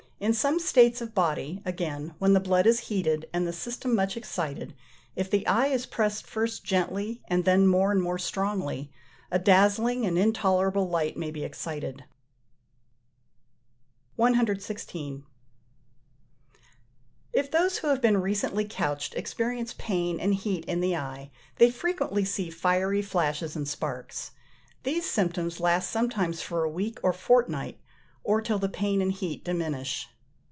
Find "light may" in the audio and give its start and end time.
10.87-11.31